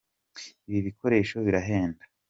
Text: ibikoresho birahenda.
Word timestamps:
ibikoresho 0.79 1.35
birahenda. 1.45 2.03